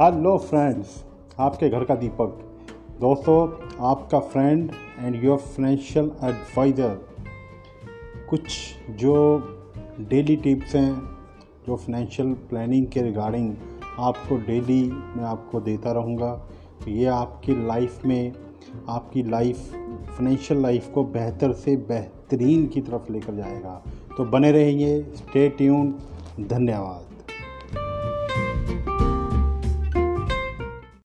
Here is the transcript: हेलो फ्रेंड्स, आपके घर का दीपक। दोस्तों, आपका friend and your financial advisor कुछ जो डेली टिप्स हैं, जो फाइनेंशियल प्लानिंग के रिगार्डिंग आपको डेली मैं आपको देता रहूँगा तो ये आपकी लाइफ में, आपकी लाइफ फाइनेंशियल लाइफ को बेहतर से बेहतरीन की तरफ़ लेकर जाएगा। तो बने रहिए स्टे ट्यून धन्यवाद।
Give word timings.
हेलो 0.00 0.36
फ्रेंड्स, 0.38 0.88
आपके 1.40 1.68
घर 1.68 1.82
का 1.84 1.94
दीपक। 1.94 2.38
दोस्तों, 3.00 3.34
आपका 3.88 4.18
friend 4.20 4.70
and 4.98 5.24
your 5.24 5.38
financial 5.38 6.10
advisor 6.24 6.94
कुछ 8.30 8.56
जो 9.00 9.16
डेली 10.00 10.36
टिप्स 10.36 10.74
हैं, 10.74 10.94
जो 11.66 11.76
फाइनेंशियल 11.76 12.32
प्लानिंग 12.50 12.86
के 12.86 13.02
रिगार्डिंग 13.02 13.54
आपको 13.98 14.36
डेली 14.46 14.82
मैं 14.84 15.24
आपको 15.24 15.60
देता 15.60 15.92
रहूँगा 15.92 16.32
तो 16.84 16.90
ये 16.90 17.06
आपकी 17.06 17.66
लाइफ 17.66 18.04
में, 18.06 18.32
आपकी 18.88 19.22
लाइफ 19.22 19.70
फाइनेंशियल 20.08 20.62
लाइफ 20.62 20.90
को 20.94 21.04
बेहतर 21.12 21.52
से 21.54 21.76
बेहतरीन 21.88 22.66
की 22.66 22.80
तरफ़ 22.80 23.12
लेकर 23.12 23.34
जाएगा। 23.34 23.82
तो 24.16 24.24
बने 24.26 24.52
रहिए 24.52 25.02
स्टे 25.16 25.48
ट्यून 25.48 25.94
धन्यवाद। 26.40 27.11